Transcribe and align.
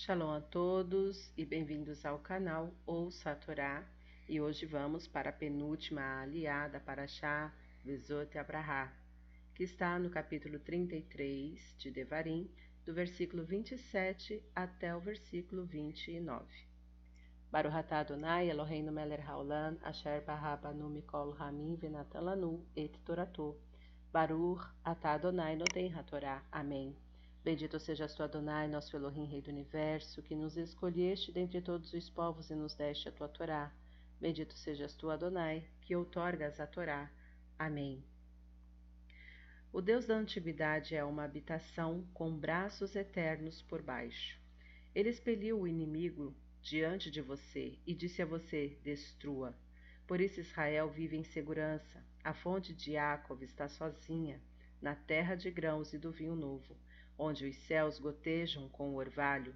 Shalom 0.00 0.30
a 0.30 0.40
todos 0.40 1.28
e 1.36 1.44
bem-vindos 1.44 2.06
ao 2.06 2.20
canal 2.20 2.72
Ouça 2.86 3.32
a. 3.32 3.82
E 4.28 4.40
hoje 4.40 4.64
vamos 4.64 5.08
para 5.08 5.30
a 5.30 5.32
penúltima 5.32 6.22
aliada 6.22 6.78
para 6.78 7.08
Shah 7.08 7.52
Vezot 7.84 8.38
Abraha, 8.38 8.92
que 9.56 9.64
está 9.64 9.98
no 9.98 10.08
capítulo 10.08 10.60
33 10.60 11.74
de 11.78 11.90
Devarim, 11.90 12.48
do 12.86 12.94
versículo 12.94 13.44
27 13.44 14.40
até 14.54 14.94
o 14.94 15.00
versículo 15.00 15.66
29. 15.66 16.46
Baruch 17.50 17.92
Adonai 17.92 18.50
Eloheinu 18.50 18.92
melech 18.92 19.26
haolam 19.26 19.78
asher 19.82 20.20
barabanu 20.24 20.88
mikol 20.88 21.32
hamim 21.40 21.74
venatan 21.74 22.62
et 22.76 22.96
toratu. 23.04 23.56
Baruch 24.12 24.62
atah 24.84 25.14
Adonai 25.14 25.56
noten 25.56 25.92
hatorá. 25.92 26.44
Amém. 26.52 27.07
Bendito 27.44 27.78
sejas 27.78 28.14
tu, 28.14 28.22
Adonai, 28.22 28.66
nosso 28.66 28.96
Elohim, 28.96 29.24
Rei 29.24 29.40
do 29.40 29.50
Universo, 29.50 30.22
que 30.22 30.34
nos 30.34 30.56
escolheste 30.56 31.30
dentre 31.30 31.62
todos 31.62 31.92
os 31.92 32.10
povos 32.10 32.50
e 32.50 32.54
nos 32.54 32.74
deste 32.74 33.08
a 33.08 33.12
tua 33.12 33.28
Torá. 33.28 33.72
Bendito 34.20 34.54
sejas 34.54 34.92
tu, 34.94 35.08
Adonai, 35.08 35.64
que 35.82 35.94
outorgas 35.94 36.58
a 36.58 36.66
Torá. 36.66 37.08
Amém. 37.56 38.04
O 39.72 39.80
Deus 39.80 40.04
da 40.04 40.16
antiguidade 40.16 40.96
é 40.96 41.04
uma 41.04 41.24
habitação 41.24 42.04
com 42.12 42.36
braços 42.36 42.96
eternos 42.96 43.62
por 43.62 43.82
baixo. 43.82 44.36
Ele 44.92 45.08
expeliu 45.08 45.60
o 45.60 45.68
inimigo 45.68 46.34
diante 46.60 47.08
de 47.08 47.22
você 47.22 47.78
e 47.86 47.94
disse 47.94 48.20
a 48.20 48.26
você: 48.26 48.76
Destrua. 48.82 49.56
Por 50.08 50.20
isso 50.20 50.40
Israel 50.40 50.90
vive 50.90 51.16
em 51.16 51.24
segurança. 51.24 52.04
A 52.24 52.34
fonte 52.34 52.74
de 52.74 52.92
Jacob 52.92 53.40
está 53.42 53.68
sozinha, 53.68 54.40
na 54.82 54.96
terra 54.96 55.36
de 55.36 55.50
grãos 55.50 55.94
e 55.94 55.98
do 55.98 56.10
vinho 56.10 56.34
novo 56.34 56.76
onde 57.18 57.46
os 57.46 57.56
céus 57.66 57.98
gotejam 57.98 58.68
com 58.68 58.90
o 58.90 58.96
orvalho. 58.96 59.54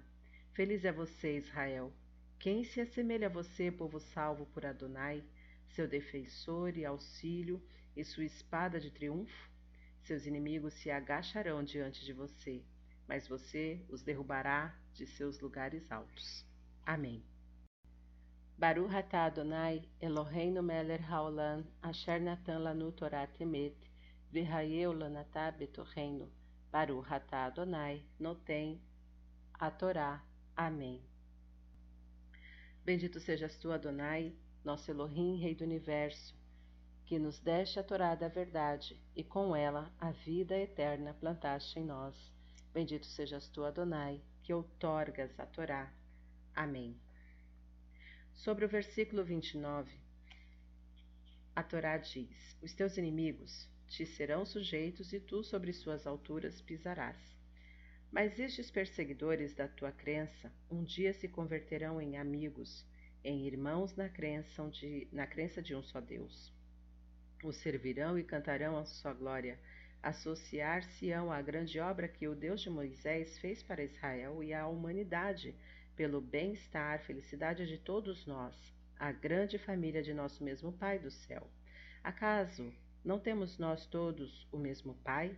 Feliz 0.51 0.83
é 0.83 0.91
você, 0.91 1.37
Israel. 1.37 1.93
Quem 2.37 2.63
se 2.65 2.81
assemelha 2.81 3.27
a 3.27 3.29
você, 3.29 3.71
povo 3.71 3.99
salvo 3.99 4.45
por 4.47 4.65
Adonai, 4.65 5.23
seu 5.69 5.87
defensor 5.87 6.77
e 6.77 6.83
auxílio 6.85 7.63
e 7.95 8.03
sua 8.03 8.25
espada 8.25 8.79
de 8.79 8.91
triunfo? 8.91 9.49
Seus 10.01 10.25
inimigos 10.25 10.73
se 10.73 10.91
agacharão 10.91 11.63
diante 11.63 12.03
de 12.03 12.11
você, 12.11 12.61
mas 13.07 13.27
você 13.27 13.81
os 13.87 14.03
derrubará 14.03 14.77
de 14.93 15.07
seus 15.07 15.39
lugares 15.39 15.89
altos. 15.89 16.45
Amém. 16.85 17.23
Baruch 18.57 18.93
atah 18.93 19.25
Adonai, 19.25 19.87
Eloheinu 20.01 20.61
melech 20.61 21.03
haolam, 21.03 21.65
asher 21.81 22.19
natan 22.19 22.59
lanu 22.59 22.91
Torah 22.91 23.27
temet, 23.27 23.75
v'hayeu 24.31 24.93
betorreino, 25.57 26.29
Baruch 26.73 27.13
atah 27.13 27.45
Adonai, 27.45 28.03
Notem, 28.19 28.81
a 29.53 29.69
Torá. 29.69 30.25
Amém. 30.57 31.03
Bendito 32.83 33.19
sejas 33.19 33.55
tu, 33.57 33.71
Adonai, 33.71 34.35
nosso 34.65 34.89
Elohim, 34.89 35.39
Rei 35.39 35.53
do 35.53 35.65
Universo, 35.65 36.35
que 37.05 37.19
nos 37.19 37.39
deste 37.39 37.77
a 37.77 37.83
Torá 37.83 38.15
da 38.15 38.27
verdade, 38.27 38.99
e 39.15 39.23
com 39.23 39.55
ela 39.55 39.93
a 39.99 40.09
vida 40.09 40.57
eterna 40.57 41.13
plantaste 41.13 41.77
em 41.77 41.85
nós. 41.85 42.15
Bendito 42.73 43.05
sejas 43.05 43.47
tu, 43.49 43.63
Adonai, 43.63 44.19
que 44.41 44.51
outorgas 44.51 45.39
a 45.39 45.45
Torá. 45.45 45.93
Amém. 46.55 46.99
Sobre 48.33 48.65
o 48.65 48.67
versículo 48.67 49.23
29, 49.23 49.95
a 51.55 51.61
Torá 51.61 51.99
diz: 51.99 52.57
Os 52.63 52.73
teus 52.73 52.97
inimigos, 52.97 53.71
te 53.93 54.07
serão 54.07 54.43
sujeitos 54.43 55.13
e 55.13 55.19
tu 55.19 55.43
sobre 55.43 55.71
suas 55.71 56.07
alturas 56.07 56.59
pisarás. 56.59 57.15
Mas 58.11 58.39
estes 58.39 58.71
perseguidores 58.71 59.53
da 59.53 59.67
tua 59.67 59.91
crença 59.91 60.51
um 60.67 60.83
dia 60.83 61.13
se 61.13 61.27
converterão 61.27 62.01
em 62.01 62.17
amigos, 62.17 62.83
em 63.23 63.45
irmãos 63.45 63.95
na 63.95 64.09
crença 64.09 64.67
de, 64.69 65.07
na 65.11 65.27
crença 65.27 65.61
de 65.61 65.75
um 65.75 65.83
só 65.83 66.01
Deus. 66.01 66.51
Os 67.43 67.57
servirão 67.57 68.17
e 68.17 68.23
cantarão 68.23 68.79
a 68.79 68.85
sua 68.85 69.13
glória, 69.13 69.59
associar-se-ão 70.01 71.31
à 71.31 71.39
grande 71.39 71.79
obra 71.79 72.07
que 72.07 72.27
o 72.27 72.33
Deus 72.33 72.61
de 72.61 72.71
Moisés 72.71 73.37
fez 73.37 73.61
para 73.61 73.83
Israel 73.83 74.43
e 74.43 74.55
à 74.55 74.67
humanidade, 74.67 75.55
pelo 75.95 76.19
bem-estar, 76.19 76.99
felicidade 77.03 77.67
de 77.67 77.77
todos 77.77 78.25
nós, 78.25 78.55
a 78.97 79.11
grande 79.11 79.59
família 79.59 80.01
de 80.01 80.15
nosso 80.15 80.43
mesmo 80.43 80.73
Pai 80.73 80.97
do 80.97 81.11
céu. 81.11 81.47
Acaso 82.03 82.73
não 83.03 83.19
temos 83.19 83.57
nós 83.57 83.85
todos 83.85 84.47
o 84.51 84.57
mesmo 84.57 84.93
Pai? 85.03 85.37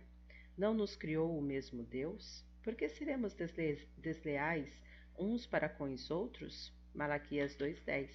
Não 0.56 0.72
nos 0.72 0.94
criou 0.94 1.36
o 1.36 1.42
mesmo 1.42 1.82
Deus? 1.82 2.44
Por 2.62 2.74
que 2.74 2.88
seremos 2.88 3.34
desle 3.34 3.88
desleais 3.98 4.72
uns 5.18 5.46
para 5.46 5.68
com 5.68 5.92
os 5.92 6.10
outros? 6.10 6.72
Malaquias 6.94 7.56
2:10. 7.56 8.10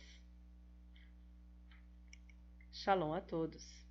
Shalom 2.72 3.13
a 3.13 3.22
todos. 3.22 3.91